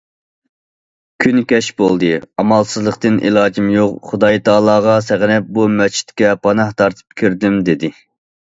كۈن 1.23 1.41
كەچ 1.51 1.67
بولدى، 1.81 2.09
ئامالسىزلىقتىن 2.43 3.19
ئىلاجىم 3.29 3.69
يوق 3.75 3.93
خۇدايىتائالاغا 4.09 4.97
سېغىنىپ 5.11 5.55
بۇ 5.59 5.67
مەسچىتكە 5.77 6.33
پاناھ 6.47 6.77
تارتىپ 6.81 7.21
كىردىم،- 7.23 7.63
دېدى. 7.71 7.93